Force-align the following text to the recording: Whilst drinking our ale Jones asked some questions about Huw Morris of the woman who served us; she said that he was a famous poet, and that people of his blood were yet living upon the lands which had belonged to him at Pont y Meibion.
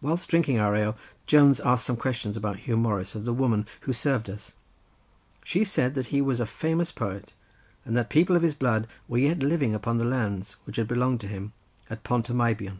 Whilst 0.00 0.28
drinking 0.30 0.60
our 0.60 0.76
ale 0.76 0.96
Jones 1.26 1.58
asked 1.58 1.86
some 1.86 1.96
questions 1.96 2.36
about 2.36 2.56
Huw 2.58 2.76
Morris 2.78 3.16
of 3.16 3.24
the 3.24 3.32
woman 3.34 3.66
who 3.80 3.92
served 3.92 4.30
us; 4.30 4.54
she 5.42 5.64
said 5.64 5.96
that 5.96 6.14
he 6.14 6.22
was 6.22 6.38
a 6.38 6.46
famous 6.46 6.92
poet, 6.92 7.32
and 7.84 7.96
that 7.96 8.08
people 8.08 8.36
of 8.36 8.42
his 8.42 8.54
blood 8.54 8.86
were 9.08 9.18
yet 9.18 9.42
living 9.42 9.74
upon 9.74 9.98
the 9.98 10.04
lands 10.04 10.52
which 10.66 10.76
had 10.76 10.86
belonged 10.86 11.20
to 11.22 11.26
him 11.26 11.52
at 11.90 12.04
Pont 12.04 12.30
y 12.30 12.36
Meibion. 12.36 12.78